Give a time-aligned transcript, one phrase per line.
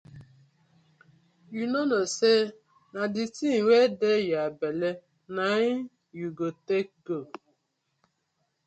[1.55, 2.41] Yu no kno say
[2.93, 4.91] na di tin wey yah belle
[5.35, 5.77] na im
[6.17, 7.17] yu go take go.